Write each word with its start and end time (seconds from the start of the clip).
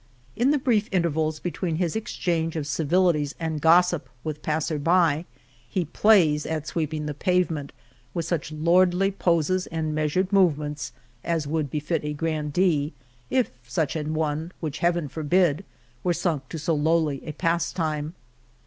In 0.35 0.49
the 0.49 0.57
brief 0.57 0.89
intervals 0.91 1.39
between 1.39 1.75
his 1.75 1.95
exchange 1.95 2.55
of 2.55 2.65
civil 2.65 3.13
ities 3.13 3.35
and 3.39 3.61
gossip 3.61 4.09
with 4.23 4.41
passers 4.41 4.81
by, 4.81 5.25
he 5.69 5.85
plays 5.85 6.43
at 6.47 6.65
sweeping 6.65 7.05
the 7.05 7.13
pavement 7.13 7.71
with 8.15 8.25
such 8.25 8.51
lordly 8.51 9.11
poses 9.11 9.67
and 9.67 9.93
measured 9.93 10.33
movements 10.33 10.91
as 11.23 11.45
would 11.45 11.69
be 11.69 11.79
fit 11.79 12.03
a 12.03 12.13
grandee, 12.15 12.93
if 13.29 13.51
such 13.67 13.95
an 13.95 14.15
one, 14.15 14.51
which 14.59 14.79
Heaven 14.79 15.07
forbid, 15.07 15.63
were 16.03 16.13
sunk 16.15 16.49
to 16.49 16.57
so 16.57 16.73
lowly 16.73 17.21
a 17.23 17.31
pastime. 17.33 18.15